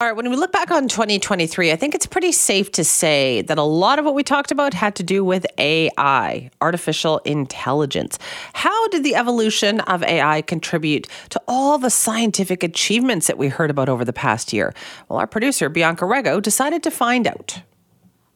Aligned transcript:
All 0.00 0.08
right, 0.08 0.16
when 0.16 0.28
we 0.28 0.34
look 0.34 0.50
back 0.50 0.72
on 0.72 0.88
2023, 0.88 1.70
I 1.70 1.76
think 1.76 1.94
it's 1.94 2.04
pretty 2.04 2.32
safe 2.32 2.72
to 2.72 2.82
say 2.82 3.42
that 3.42 3.58
a 3.58 3.62
lot 3.62 4.00
of 4.00 4.04
what 4.04 4.16
we 4.16 4.24
talked 4.24 4.50
about 4.50 4.74
had 4.74 4.96
to 4.96 5.04
do 5.04 5.24
with 5.24 5.46
AI, 5.56 6.50
artificial 6.60 7.18
intelligence. 7.18 8.18
How 8.54 8.88
did 8.88 9.04
the 9.04 9.14
evolution 9.14 9.78
of 9.82 10.02
AI 10.02 10.42
contribute 10.42 11.06
to 11.28 11.40
all 11.46 11.78
the 11.78 11.90
scientific 11.90 12.64
achievements 12.64 13.28
that 13.28 13.38
we 13.38 13.46
heard 13.46 13.70
about 13.70 13.88
over 13.88 14.04
the 14.04 14.12
past 14.12 14.52
year? 14.52 14.74
Well, 15.08 15.20
our 15.20 15.28
producer, 15.28 15.68
Bianca 15.68 16.06
Rego, 16.06 16.42
decided 16.42 16.82
to 16.82 16.90
find 16.90 17.28
out. 17.28 17.62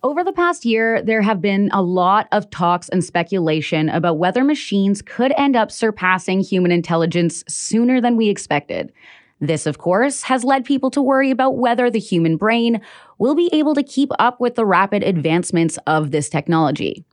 Over 0.04 0.22
the 0.22 0.32
past 0.32 0.64
year, 0.64 1.02
there 1.02 1.22
have 1.22 1.40
been 1.40 1.70
a 1.72 1.82
lot 1.82 2.28
of 2.30 2.48
talks 2.50 2.88
and 2.88 3.04
speculation 3.04 3.88
about 3.88 4.16
whether 4.16 4.44
machines 4.44 5.02
could 5.02 5.32
end 5.36 5.56
up 5.56 5.72
surpassing 5.72 6.38
human 6.38 6.70
intelligence 6.70 7.42
sooner 7.48 8.00
than 8.00 8.16
we 8.16 8.28
expected. 8.28 8.92
This, 9.40 9.66
of 9.66 9.78
course, 9.78 10.22
has 10.22 10.44
led 10.44 10.64
people 10.64 10.90
to 10.90 11.02
worry 11.02 11.30
about 11.30 11.56
whether 11.56 11.90
the 11.90 12.00
human 12.00 12.36
brain 12.36 12.80
will 13.18 13.34
be 13.34 13.48
able 13.52 13.74
to 13.74 13.82
keep 13.82 14.10
up 14.18 14.40
with 14.40 14.56
the 14.56 14.66
rapid 14.66 15.02
advancements 15.02 15.78
of 15.86 16.10
this 16.10 16.28
technology. 16.28 17.04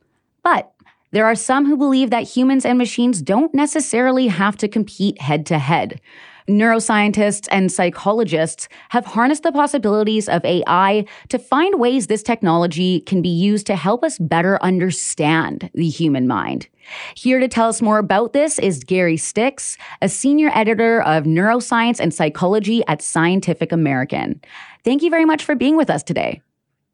But 0.44 0.72
there 1.12 1.26
are 1.26 1.36
some 1.36 1.66
who 1.66 1.78
believe 1.78 2.10
that 2.10 2.24
humans 2.24 2.66
and 2.66 2.78
machines 2.78 3.22
don't 3.22 3.54
necessarily 3.54 4.28
have 4.28 4.58
to 4.58 4.68
compete 4.68 5.22
head 5.22 5.46
to 5.46 5.60
head. 5.60 6.02
Neuroscientists 6.48 7.48
and 7.52 7.72
psychologists 7.72 8.68
have 8.90 9.06
harnessed 9.06 9.42
the 9.42 9.52
possibilities 9.52 10.30
of 10.30 10.46
AI 10.46 11.06
to 11.30 11.40
find 11.40 11.80
ways 11.80 12.06
this 12.06 12.22
technology 12.22 13.00
can 13.00 13.24
be 13.24 13.30
used 13.30 13.66
to 13.66 13.76
help 13.76 14.04
us 14.04 14.20
better 14.20 14.62
understand 14.62 15.72
the 15.74 15.90
human 15.90 16.28
mind. 16.28 16.68
Here 17.16 17.40
to 17.40 17.48
tell 17.48 17.68
us 17.68 17.82
more 17.82 17.98
about 17.98 18.34
this 18.34 18.60
is 18.60 18.84
Gary 18.84 19.18
Stix, 19.18 19.76
a 20.04 20.10
senior 20.10 20.52
editor 20.54 21.02
of 21.02 21.24
neuroscience 21.24 22.00
and 22.00 22.14
psychology 22.14 22.84
at 22.88 23.02
Scientific 23.02 23.72
American. 23.72 24.40
Thank 24.84 25.02
you 25.02 25.10
very 25.10 25.26
much 25.26 25.44
for 25.44 25.56
being 25.56 25.76
with 25.76 25.90
us 25.90 26.04
today. 26.04 26.44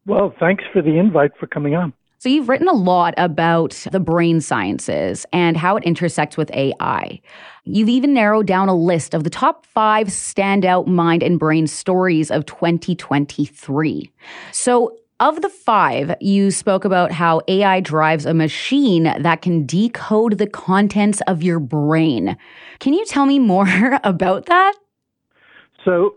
Well, 0.06 0.34
thanks 0.40 0.64
for 0.72 0.80
the 0.80 0.98
invite 0.98 1.32
for 1.38 1.46
coming 1.46 1.74
on. 1.74 1.92
So, 2.22 2.28
you've 2.28 2.48
written 2.48 2.68
a 2.68 2.72
lot 2.72 3.14
about 3.16 3.84
the 3.90 3.98
brain 3.98 4.40
sciences 4.40 5.26
and 5.32 5.56
how 5.56 5.74
it 5.74 5.82
intersects 5.82 6.36
with 6.36 6.52
AI. 6.52 7.20
You've 7.64 7.88
even 7.88 8.14
narrowed 8.14 8.46
down 8.46 8.68
a 8.68 8.76
list 8.76 9.12
of 9.12 9.24
the 9.24 9.28
top 9.28 9.66
five 9.66 10.06
standout 10.06 10.86
mind 10.86 11.24
and 11.24 11.36
brain 11.36 11.66
stories 11.66 12.30
of 12.30 12.46
2023. 12.46 14.08
So, 14.52 14.96
of 15.18 15.42
the 15.42 15.48
five, 15.48 16.14
you 16.20 16.52
spoke 16.52 16.84
about 16.84 17.10
how 17.10 17.40
AI 17.48 17.80
drives 17.80 18.24
a 18.24 18.34
machine 18.34 19.12
that 19.20 19.42
can 19.42 19.66
decode 19.66 20.38
the 20.38 20.46
contents 20.46 21.22
of 21.22 21.42
your 21.42 21.58
brain. 21.58 22.36
Can 22.78 22.92
you 22.92 23.04
tell 23.04 23.26
me 23.26 23.40
more 23.40 23.98
about 24.04 24.46
that? 24.46 24.74
So, 25.84 26.14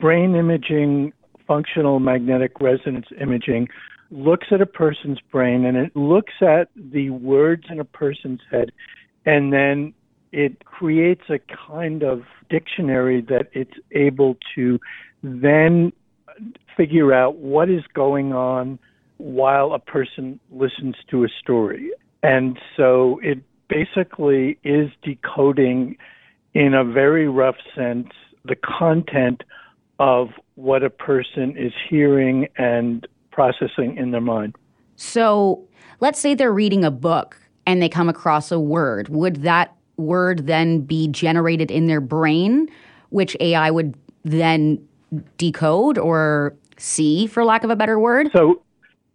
brain 0.00 0.34
imaging, 0.34 1.12
functional 1.46 2.00
magnetic 2.00 2.60
resonance 2.60 3.06
imaging, 3.20 3.68
looks 4.10 4.48
at 4.50 4.60
a 4.60 4.66
person's 4.66 5.20
brain 5.30 5.64
and 5.64 5.76
it 5.76 5.94
looks 5.94 6.34
at 6.40 6.68
the 6.74 7.10
words 7.10 7.64
in 7.70 7.78
a 7.80 7.84
person's 7.84 8.40
head 8.50 8.72
and 9.24 9.52
then 9.52 9.92
it 10.32 10.64
creates 10.64 11.22
a 11.28 11.38
kind 11.68 12.02
of 12.02 12.22
dictionary 12.48 13.20
that 13.20 13.48
it's 13.52 13.74
able 13.92 14.36
to 14.54 14.78
then 15.22 15.92
figure 16.76 17.12
out 17.12 17.36
what 17.36 17.68
is 17.68 17.82
going 17.94 18.32
on 18.32 18.78
while 19.18 19.72
a 19.72 19.78
person 19.78 20.40
listens 20.50 20.96
to 21.10 21.24
a 21.24 21.28
story. 21.40 21.90
And 22.22 22.58
so 22.76 23.20
it 23.22 23.38
basically 23.68 24.58
is 24.64 24.90
decoding, 25.02 25.96
in 26.54 26.74
a 26.74 26.84
very 26.84 27.28
rough 27.28 27.56
sense, 27.74 28.08
the 28.44 28.56
content 28.56 29.42
of 29.98 30.28
what 30.54 30.82
a 30.82 30.90
person 30.90 31.56
is 31.56 31.72
hearing 31.88 32.48
and 32.56 33.06
processing 33.40 33.96
in 33.96 34.10
their 34.10 34.20
mind. 34.20 34.54
So 34.96 35.66
let's 36.00 36.18
say 36.18 36.34
they're 36.34 36.52
reading 36.52 36.84
a 36.84 36.90
book 36.90 37.38
and 37.64 37.80
they 37.80 37.88
come 37.88 38.10
across 38.10 38.52
a 38.52 38.60
word. 38.60 39.08
Would 39.08 39.36
that 39.36 39.74
word 39.96 40.46
then 40.46 40.80
be 40.80 41.08
generated 41.08 41.70
in 41.70 41.86
their 41.86 42.02
brain, 42.02 42.68
which 43.08 43.34
AI 43.40 43.70
would 43.70 43.94
then 44.24 44.86
decode 45.38 45.96
or 45.96 46.54
see, 46.76 47.26
for 47.26 47.42
lack 47.42 47.64
of 47.64 47.70
a 47.70 47.76
better 47.76 47.98
word? 47.98 48.28
So, 48.34 48.60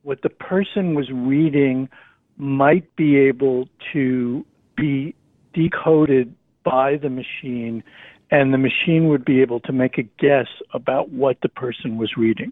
what 0.02 0.24
the 0.24 0.30
person 0.30 0.96
was 0.96 1.12
reading 1.12 1.88
might 2.38 2.96
be 2.96 3.18
able 3.18 3.70
to 3.94 4.44
be 4.76 5.14
decoded 5.54 6.34
by 6.64 6.98
the 6.98 7.10
machine, 7.10 7.84
and 8.32 8.52
the 8.52 8.58
machine 8.58 9.08
would 9.10 9.24
be 9.24 9.42
able 9.42 9.60
to 9.60 9.72
make 9.72 10.00
a 10.00 10.04
guess 10.04 10.48
about 10.74 11.10
what 11.10 11.38
the 11.44 11.50
person 11.50 11.98
was 11.98 12.14
reading. 12.18 12.52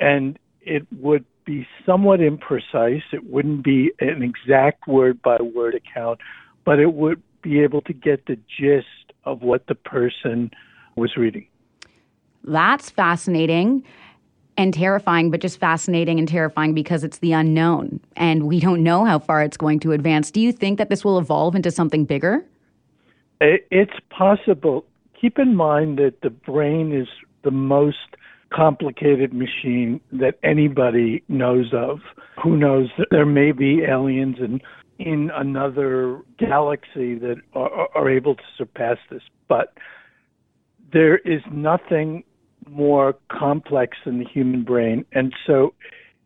And 0.00 0.36
it 0.64 0.86
would 1.00 1.24
be 1.44 1.66
somewhat 1.84 2.20
imprecise. 2.20 3.02
It 3.12 3.30
wouldn't 3.30 3.64
be 3.64 3.92
an 4.00 4.22
exact 4.22 4.86
word 4.86 5.20
by 5.22 5.36
word 5.40 5.74
account, 5.74 6.20
but 6.64 6.78
it 6.78 6.94
would 6.94 7.22
be 7.42 7.60
able 7.60 7.80
to 7.82 7.92
get 7.92 8.26
the 8.26 8.38
gist 8.58 9.12
of 9.24 9.42
what 9.42 9.66
the 9.66 9.74
person 9.74 10.50
was 10.94 11.16
reading. 11.16 11.46
That's 12.44 12.90
fascinating 12.90 13.84
and 14.56 14.74
terrifying, 14.74 15.30
but 15.30 15.40
just 15.40 15.58
fascinating 15.58 16.18
and 16.18 16.28
terrifying 16.28 16.74
because 16.74 17.04
it's 17.04 17.18
the 17.18 17.32
unknown 17.32 18.00
and 18.16 18.46
we 18.46 18.60
don't 18.60 18.82
know 18.82 19.04
how 19.04 19.18
far 19.18 19.42
it's 19.42 19.56
going 19.56 19.80
to 19.80 19.92
advance. 19.92 20.30
Do 20.30 20.40
you 20.40 20.52
think 20.52 20.78
that 20.78 20.88
this 20.88 21.04
will 21.04 21.18
evolve 21.18 21.54
into 21.54 21.70
something 21.70 22.04
bigger? 22.04 22.44
It's 23.40 23.94
possible. 24.10 24.84
Keep 25.20 25.38
in 25.38 25.56
mind 25.56 25.98
that 25.98 26.20
the 26.22 26.30
brain 26.30 26.92
is 26.92 27.08
the 27.42 27.50
most 27.50 27.96
complicated 28.54 29.32
machine 29.32 30.00
that 30.12 30.38
anybody 30.42 31.22
knows 31.28 31.72
of. 31.72 32.00
Who 32.42 32.56
knows 32.56 32.88
that 32.98 33.08
there 33.10 33.26
may 33.26 33.52
be 33.52 33.82
aliens 33.82 34.36
in, 34.38 34.60
in 34.98 35.30
another 35.34 36.20
galaxy 36.38 37.16
that 37.16 37.36
are, 37.54 37.88
are 37.94 38.10
able 38.10 38.34
to 38.34 38.42
surpass 38.56 38.98
this. 39.10 39.22
But 39.48 39.74
there 40.92 41.18
is 41.18 41.40
nothing 41.50 42.24
more 42.68 43.16
complex 43.30 43.96
than 44.04 44.18
the 44.18 44.24
human 44.24 44.62
brain. 44.62 45.04
And 45.12 45.34
so 45.46 45.74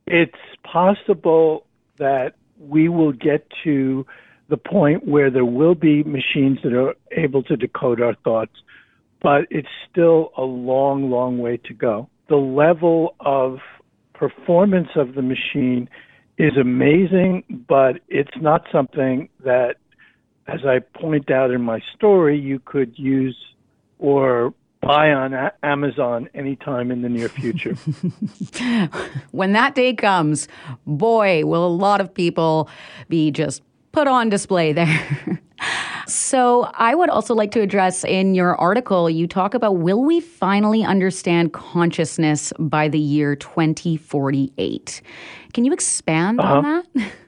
it's 0.07 0.35
possible 0.65 1.67
that 1.99 2.35
we 2.59 2.89
will 2.89 3.13
get 3.13 3.47
to 3.65 4.07
the 4.49 4.57
point 4.57 5.07
where 5.07 5.31
there 5.31 5.45
will 5.45 5.75
be 5.75 6.03
machines 6.05 6.59
that 6.63 6.73
are 6.73 6.95
able 7.13 7.43
to 7.45 7.57
decode 7.57 8.01
our 8.01 8.15
thoughts, 8.23 8.53
but 9.21 9.47
it's 9.51 9.69
still 9.91 10.31
a 10.37 10.43
long, 10.43 11.11
long 11.11 11.39
way 11.39 11.57
to 11.57 11.75
go. 11.75 12.09
The 12.29 12.37
level 12.37 13.15
of 13.21 13.59
performance 14.15 14.89
of 14.97 15.15
the 15.15 15.23
machine 15.23 15.89
is 16.39 16.57
amazing, 16.57 17.65
but 17.69 18.01
it's 18.09 18.37
not 18.41 18.67
something 18.71 19.29
that, 19.45 19.77
as 20.47 20.61
I 20.65 20.81
point 20.81 21.31
out 21.31 21.51
in 21.51 21.63
my 21.63 21.81
story, 21.95 22.39
you 22.39 22.59
could 22.59 22.99
use 22.99 23.37
or 23.99 24.53
buy 24.81 25.11
on 25.13 25.35
a- 25.35 25.53
Amazon 25.63 26.29
anytime 26.35 26.91
in 26.91 27.03
the 27.03 27.09
near 27.09 27.29
future. 27.29 27.75
when 29.33 29.53
that 29.53 29.75
day 29.75 29.95
comes, 29.95 30.49
boy, 30.87 31.45
will 31.45 31.67
a 31.67 31.69
lot 31.69 32.01
of 32.01 32.13
people 32.13 32.69
be 33.09 33.31
just 33.31 33.63
put 33.93 34.07
on 34.07 34.29
display 34.29 34.73
there. 34.73 35.41
so, 36.27 36.69
I 36.75 36.97
would 36.97 37.09
also 37.09 37.35
like 37.35 37.53
to 37.53 37.61
address 37.61 38.03
in 38.03 38.35
your 38.35 38.57
article, 38.57 39.09
you 39.09 39.29
talk 39.29 39.55
about 39.55 39.77
will 39.77 40.03
we 40.03 40.21
finally 40.21 40.83
understand 40.83 41.53
consciousness 41.53 42.53
by 42.59 42.89
the 42.89 42.99
year 42.99 43.37
2048? 43.37 45.03
Can 45.55 45.65
you 45.65 45.73
expand 45.73 46.41
uh-huh. 46.41 46.55
on 46.55 46.63
that? 46.95 47.13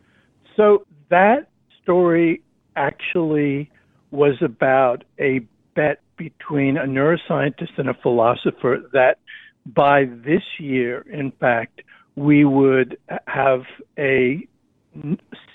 So, 0.57 0.85
that 1.09 1.49
story 1.81 2.43
actually 2.75 3.71
was 4.11 4.35
about 4.43 5.05
a 5.21 5.39
bet 5.77 6.01
between 6.17 6.77
a 6.77 6.83
neuroscientist 6.83 7.79
and 7.79 7.89
a 7.89 7.95
philosopher 7.95 8.79
that 8.93 9.19
by 9.65 10.07
this 10.07 10.43
year, 10.59 11.03
in 11.03 11.31
fact, 11.31 11.83
we 12.17 12.45
would 12.45 12.99
have 13.29 13.63
a 13.97 14.49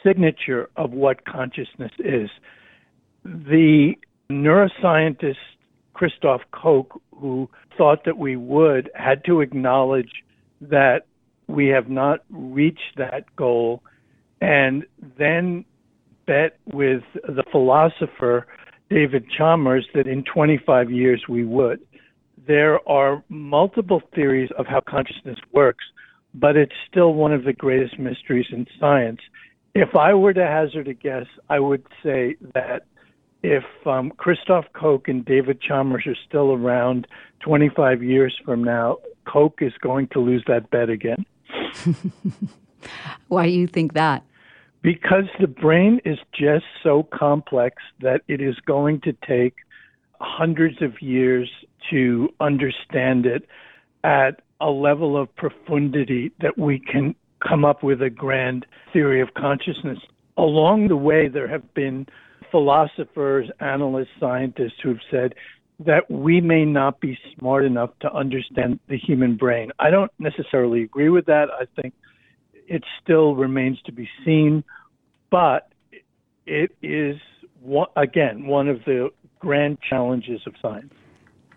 signature 0.01 0.69
of 0.77 0.91
what 0.91 1.25
consciousness 1.25 1.91
is. 1.99 2.29
The 3.23 3.93
neuroscientist 4.29 5.35
Christoph 5.93 6.41
Koch, 6.51 6.99
who 7.15 7.49
thought 7.77 8.05
that 8.05 8.17
we 8.17 8.35
would, 8.35 8.89
had 8.95 9.23
to 9.25 9.41
acknowledge 9.41 10.11
that 10.61 11.05
we 11.47 11.67
have 11.67 11.89
not 11.89 12.19
reached 12.29 12.97
that 12.97 13.33
goal 13.35 13.83
and 14.41 14.85
then 15.17 15.65
bet 16.25 16.57
with 16.71 17.03
the 17.13 17.43
philosopher 17.51 18.47
David 18.89 19.25
Chalmers 19.35 19.87
that 19.93 20.07
in 20.07 20.23
25 20.23 20.91
years 20.91 21.23
we 21.27 21.45
would. 21.45 21.79
There 22.45 22.87
are 22.87 23.23
multiple 23.29 24.01
theories 24.13 24.49
of 24.57 24.65
how 24.67 24.81
consciousness 24.81 25.39
works, 25.51 25.85
but 26.33 26.57
it's 26.57 26.73
still 26.89 27.13
one 27.13 27.33
of 27.33 27.43
the 27.43 27.53
greatest 27.53 27.97
mysteries 27.97 28.47
in 28.51 28.67
science. 28.79 29.19
If 29.73 29.95
I 29.95 30.13
were 30.13 30.33
to 30.33 30.45
hazard 30.45 30.87
a 30.87 30.93
guess, 30.93 31.25
I 31.49 31.59
would 31.59 31.83
say 32.03 32.35
that 32.53 32.85
if 33.43 33.63
um, 33.85 34.11
Christoph 34.11 34.65
Koch 34.73 35.07
and 35.07 35.23
David 35.23 35.61
Chalmers 35.61 36.05
are 36.07 36.15
still 36.27 36.53
around 36.53 37.07
25 37.41 38.01
years 38.01 38.33
from 38.43 38.63
now, 38.63 38.97
Koch 39.27 39.61
is 39.61 39.73
going 39.81 40.07
to 40.13 40.19
lose 40.19 40.43
that 40.47 40.69
bet 40.71 40.89
again. 40.89 41.25
Why 43.27 43.45
do 43.45 43.51
you 43.51 43.67
think 43.67 43.93
that? 43.93 44.23
Because 44.81 45.25
the 45.39 45.47
brain 45.47 46.01
is 46.05 46.17
just 46.33 46.65
so 46.81 47.03
complex 47.13 47.77
that 48.01 48.21
it 48.27 48.41
is 48.41 48.55
going 48.65 49.01
to 49.01 49.13
take 49.25 49.55
hundreds 50.19 50.81
of 50.81 51.01
years 51.01 51.49
to 51.89 52.29
understand 52.39 53.25
it 53.25 53.47
at 54.03 54.41
a 54.59 54.69
level 54.69 55.17
of 55.17 55.33
profundity 55.35 56.31
that 56.41 56.57
we 56.57 56.79
can 56.79 57.15
come 57.45 57.65
up 57.65 57.83
with 57.83 58.01
a 58.01 58.09
grand 58.09 58.65
theory 58.91 59.21
of 59.21 59.33
consciousness. 59.33 59.99
Along 60.37 60.87
the 60.87 60.95
way, 60.95 61.27
there 61.27 61.47
have 61.47 61.73
been 61.73 62.07
philosophers, 62.53 63.49
analysts, 63.59 64.09
scientists 64.19 64.75
who 64.83 64.89
have 64.89 64.99
said 65.09 65.33
that 65.79 66.09
we 66.09 66.39
may 66.39 66.63
not 66.63 66.99
be 66.99 67.17
smart 67.35 67.65
enough 67.65 67.89
to 67.99 68.13
understand 68.13 68.79
the 68.87 68.97
human 68.97 69.35
brain. 69.35 69.71
I 69.79 69.89
don't 69.89 70.11
necessarily 70.19 70.83
agree 70.83 71.09
with 71.09 71.25
that. 71.25 71.47
I 71.49 71.65
think 71.81 71.95
it 72.67 72.83
still 73.01 73.35
remains 73.35 73.81
to 73.87 73.91
be 73.91 74.07
seen, 74.23 74.63
but 75.31 75.73
it 76.45 76.71
is, 76.83 77.17
again, 77.95 78.45
one 78.45 78.67
of 78.67 78.85
the 78.85 79.09
grand 79.39 79.79
challenges 79.81 80.41
of 80.45 80.53
science. 80.61 80.93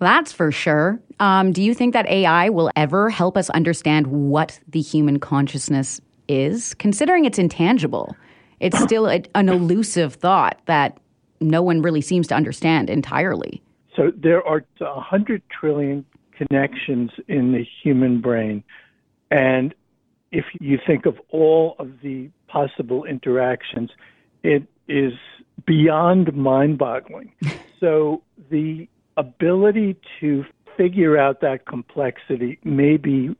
That's 0.00 0.32
for 0.32 0.50
sure. 0.50 0.98
Um, 1.20 1.52
do 1.52 1.62
you 1.62 1.74
think 1.74 1.92
that 1.92 2.06
AI 2.06 2.48
will 2.48 2.70
ever 2.74 3.10
help 3.10 3.36
us 3.36 3.50
understand 3.50 4.06
what 4.06 4.58
the 4.66 4.80
human 4.80 5.18
consciousness 5.18 6.00
is? 6.26 6.72
Considering 6.74 7.26
it's 7.26 7.38
intangible, 7.38 8.16
it's 8.60 8.78
still 8.78 9.08
a, 9.08 9.22
an 9.34 9.48
elusive 9.48 10.14
thought 10.14 10.60
that 10.66 10.98
no 11.40 11.62
one 11.62 11.82
really 11.82 12.00
seems 12.00 12.26
to 12.28 12.34
understand 12.34 12.88
entirely. 12.88 13.62
So 13.94 14.12
there 14.16 14.46
are 14.46 14.64
100 14.78 15.42
trillion 15.48 16.04
connections 16.32 17.10
in 17.28 17.52
the 17.52 17.64
human 17.82 18.20
brain. 18.20 18.62
And 19.30 19.74
if 20.32 20.44
you 20.60 20.78
think 20.86 21.06
of 21.06 21.18
all 21.30 21.76
of 21.78 22.00
the 22.02 22.28
possible 22.48 23.04
interactions, 23.04 23.90
it 24.42 24.64
is 24.88 25.12
beyond 25.66 26.34
mind 26.34 26.78
boggling. 26.78 27.32
so 27.80 28.22
the 28.50 28.88
ability 29.16 29.96
to 30.20 30.44
figure 30.76 31.16
out 31.16 31.40
that 31.40 31.66
complexity 31.66 32.58
may 32.64 32.96
be 32.96 33.34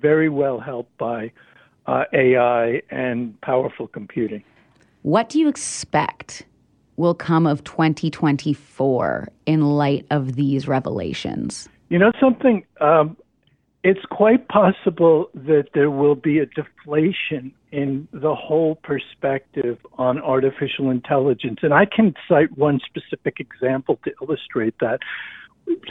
very 0.00 0.28
well 0.28 0.60
helped 0.60 0.96
by 0.98 1.32
uh, 1.86 2.04
AI 2.12 2.82
and 2.90 3.40
powerful 3.40 3.88
computing. 3.88 4.44
What 5.06 5.28
do 5.28 5.38
you 5.38 5.46
expect 5.46 6.44
will 6.96 7.14
come 7.14 7.46
of 7.46 7.62
2024 7.62 9.28
in 9.46 9.60
light 9.60 10.04
of 10.10 10.34
these 10.34 10.66
revelations? 10.66 11.68
You 11.90 12.00
know 12.00 12.10
something? 12.18 12.64
Um, 12.80 13.16
it's 13.84 14.04
quite 14.10 14.48
possible 14.48 15.30
that 15.32 15.68
there 15.74 15.92
will 15.92 16.16
be 16.16 16.40
a 16.40 16.46
deflation 16.46 17.52
in 17.70 18.08
the 18.12 18.34
whole 18.34 18.80
perspective 18.82 19.78
on 19.96 20.20
artificial 20.20 20.90
intelligence. 20.90 21.60
And 21.62 21.72
I 21.72 21.84
can 21.86 22.12
cite 22.28 22.58
one 22.58 22.80
specific 22.84 23.38
example 23.38 24.00
to 24.02 24.12
illustrate 24.20 24.74
that. 24.80 24.98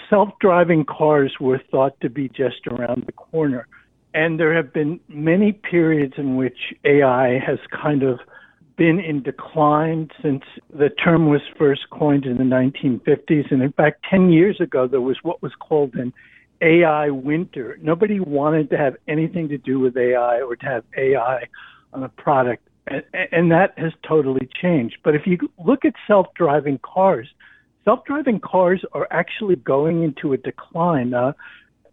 Self 0.09 0.27
driving 0.41 0.83
cars 0.83 1.35
were 1.39 1.61
thought 1.71 1.97
to 2.01 2.09
be 2.09 2.27
just 2.27 2.67
around 2.67 3.05
the 3.05 3.13
corner. 3.13 3.65
And 4.13 4.41
there 4.41 4.53
have 4.53 4.73
been 4.73 4.99
many 5.07 5.53
periods 5.53 6.15
in 6.17 6.35
which 6.35 6.73
AI 6.83 7.39
has 7.39 7.59
kind 7.71 8.03
of 8.03 8.19
been 8.77 8.99
in 8.99 9.23
decline 9.23 10.09
since 10.21 10.43
the 10.73 10.89
term 10.89 11.29
was 11.29 11.41
first 11.57 11.89
coined 11.91 12.25
in 12.25 12.37
the 12.37 12.43
1950s. 12.43 13.51
And 13.51 13.61
in 13.61 13.71
fact, 13.71 14.05
10 14.09 14.31
years 14.31 14.59
ago, 14.59 14.87
there 14.87 15.01
was 15.01 15.17
what 15.23 15.41
was 15.41 15.53
called 15.59 15.95
an 15.95 16.13
AI 16.61 17.09
winter. 17.09 17.77
Nobody 17.81 18.19
wanted 18.19 18.69
to 18.71 18.77
have 18.77 18.95
anything 19.07 19.49
to 19.49 19.57
do 19.57 19.79
with 19.79 19.97
AI 19.97 20.41
or 20.41 20.55
to 20.55 20.65
have 20.65 20.83
AI 20.97 21.45
on 21.93 22.03
a 22.03 22.09
product. 22.09 22.67
And, 22.87 23.51
that 23.51 23.73
has 23.77 23.93
totally 24.07 24.47
changed. 24.61 24.97
But 25.03 25.15
if 25.15 25.25
you 25.25 25.37
look 25.65 25.85
at 25.85 25.93
self 26.05 26.27
driving 26.35 26.79
cars, 26.83 27.27
self 27.83 28.05
driving 28.05 28.39
cars 28.39 28.83
are 28.93 29.07
actually 29.09 29.55
going 29.55 30.03
into 30.03 30.33
a 30.33 30.37
decline 30.37 31.15
uh, 31.15 31.33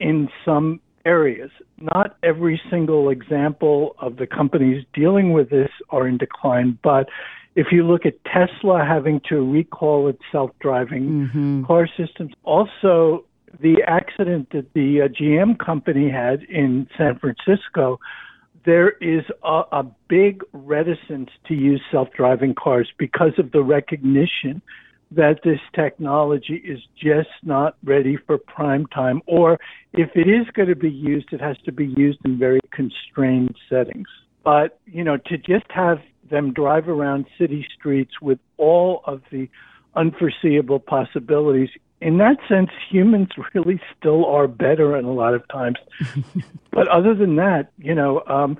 in 0.01 0.29
some 0.45 0.81
areas. 1.05 1.51
Not 1.79 2.17
every 2.23 2.61
single 2.71 3.11
example 3.11 3.95
of 3.99 4.17
the 4.17 4.27
companies 4.27 4.85
dealing 4.95 5.33
with 5.33 5.51
this 5.51 5.71
are 5.91 6.07
in 6.07 6.19
decline, 6.19 6.79
but 6.83 7.09
if 7.55 7.67
you 7.71 7.87
look 7.87 8.07
at 8.07 8.15
Tesla 8.25 8.85
having 8.85 9.21
to 9.29 9.37
recall 9.51 10.09
its 10.09 10.23
self 10.31 10.51
driving 10.61 11.29
mm-hmm. 11.29 11.65
car 11.65 11.89
systems, 11.97 12.33
also 12.45 13.25
the 13.61 13.83
accident 13.87 14.49
that 14.53 14.73
the 14.73 15.03
uh, 15.03 15.09
GM 15.09 15.59
company 15.59 16.11
had 16.11 16.43
in 16.45 16.89
San 16.97 17.19
Francisco, 17.19 18.01
there 18.65 18.91
is 19.01 19.25
a, 19.45 19.63
a 19.73 19.87
big 20.09 20.43
reticence 20.53 21.31
to 21.49 21.55
use 21.55 21.83
self 21.91 22.09
driving 22.17 22.55
cars 22.55 22.91
because 22.97 23.33
of 23.39 23.53
the 23.53 23.63
recognition 23.63 24.63
that 25.15 25.41
this 25.45 25.61
technology 25.75 26.63
is 26.65 26.81
just 27.01 27.31
not 27.43 27.77
ready 27.85 28.17
for 28.17 28.39
prime 28.39 28.87
time, 28.87 29.23
or 29.27 29.59
if 29.93 30.11
it 30.15 30.29
is 30.29 30.47
going 30.55 30.69
to 30.69 30.77
be 30.77 30.91
used, 30.91 31.33
it 31.33 31.41
has 31.41 31.57
to 31.65 31.73
be 31.73 31.87
used 31.87 32.19
in 32.25 32.39
very 32.39 32.61
constrained 32.71 33.57
settings. 33.69 34.09
But, 34.45 34.79
you 34.87 35.05
know, 35.05 35.17
to 35.17 35.39
just 35.39 35.67
have 35.71 35.99
them 36.31 36.53
drive 36.53 36.89
around 36.89 37.27
city 37.39 37.67
streets 37.79 38.21
with 38.21 38.39
all 38.57 39.03
of 39.07 39.23
the 39.31 39.49
unforeseeable 39.95 40.81
possibilities, 40.81 41.69
in 42.01 42.19
that 42.19 42.39
sense, 42.49 42.71
humans 42.91 43.29
really 43.55 43.81
still 43.99 44.25
are 44.27 44.49
better 44.49 44.97
in 44.97 45.05
a 45.05 45.13
lot 45.13 45.35
of 45.35 45.47
times. 45.49 45.77
but 46.71 46.89
other 46.89 47.15
than 47.15 47.37
that, 47.37 47.71
you 47.79 47.95
know, 47.95 48.23
um, 48.27 48.57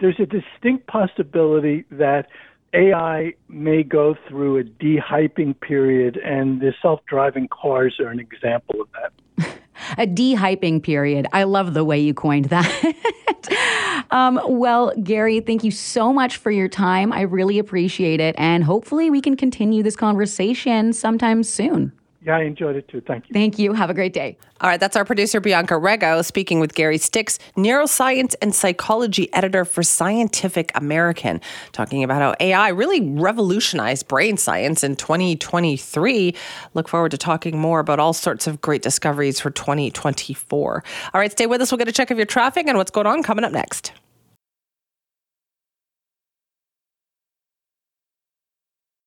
there's 0.00 0.18
a 0.18 0.26
distinct 0.26 0.86
possibility 0.86 1.84
that 1.90 2.26
AI 2.74 3.34
may 3.48 3.82
go 3.82 4.16
through 4.28 4.58
a 4.58 4.64
dehyping 4.64 5.58
period, 5.60 6.16
and 6.18 6.60
the 6.60 6.74
self 6.82 7.00
driving 7.06 7.48
cars 7.48 7.96
are 8.00 8.08
an 8.08 8.20
example 8.20 8.80
of 8.80 8.88
that. 8.92 9.58
a 9.98 10.06
dehyping 10.06 10.82
period. 10.82 11.26
I 11.32 11.44
love 11.44 11.74
the 11.74 11.84
way 11.84 11.98
you 11.98 12.14
coined 12.14 12.46
that. 12.46 14.06
um, 14.10 14.40
well, 14.44 14.92
Gary, 15.02 15.40
thank 15.40 15.64
you 15.64 15.70
so 15.70 16.12
much 16.12 16.36
for 16.36 16.50
your 16.50 16.68
time. 16.68 17.12
I 17.12 17.22
really 17.22 17.58
appreciate 17.58 18.20
it. 18.20 18.34
And 18.38 18.64
hopefully, 18.64 19.10
we 19.10 19.20
can 19.20 19.36
continue 19.36 19.82
this 19.82 19.96
conversation 19.96 20.92
sometime 20.92 21.42
soon. 21.42 21.92
Yeah, 22.24 22.38
I 22.38 22.42
enjoyed 22.42 22.74
it 22.74 22.88
too. 22.88 23.02
Thank 23.02 23.28
you. 23.28 23.34
Thank 23.34 23.58
you. 23.58 23.74
Have 23.74 23.90
a 23.90 23.94
great 23.94 24.14
day. 24.14 24.38
All 24.62 24.70
right, 24.70 24.80
that's 24.80 24.96
our 24.96 25.04
producer 25.04 25.40
Bianca 25.40 25.74
Rego 25.74 26.24
speaking 26.24 26.58
with 26.58 26.74
Gary 26.74 26.96
Stix, 26.96 27.38
neuroscience 27.54 28.34
and 28.40 28.54
psychology 28.54 29.30
editor 29.34 29.66
for 29.66 29.82
Scientific 29.82 30.72
American, 30.74 31.42
talking 31.72 32.02
about 32.02 32.22
how 32.22 32.34
AI 32.40 32.68
really 32.68 33.02
revolutionized 33.02 34.08
brain 34.08 34.38
science 34.38 34.82
in 34.82 34.96
2023. 34.96 36.34
Look 36.72 36.88
forward 36.88 37.10
to 37.10 37.18
talking 37.18 37.58
more 37.58 37.80
about 37.80 38.00
all 38.00 38.14
sorts 38.14 38.46
of 38.46 38.62
great 38.62 38.80
discoveries 38.80 39.38
for 39.38 39.50
2024. 39.50 40.84
All 41.12 41.20
right, 41.20 41.30
stay 41.30 41.46
with 41.46 41.60
us. 41.60 41.70
We'll 41.70 41.78
get 41.78 41.88
a 41.88 41.92
check 41.92 42.10
of 42.10 42.16
your 42.16 42.26
traffic 42.26 42.66
and 42.66 42.78
what's 42.78 42.90
going 42.90 43.06
on 43.06 43.22
coming 43.22 43.44
up 43.44 43.52
next. 43.52 43.92